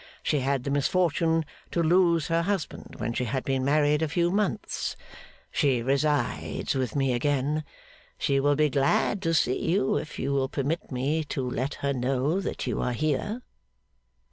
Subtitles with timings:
[0.23, 4.31] She had the misfortune to lose her husband when she had been married a few
[4.31, 4.95] months.
[5.51, 7.63] She resides with me again.
[8.17, 11.93] She will be glad to see you, if you will permit me to let her
[11.93, 13.43] know that you are here.